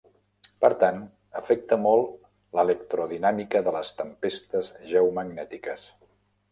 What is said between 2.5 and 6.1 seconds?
l'electrodinàmica de les tempestes geomagnètiques.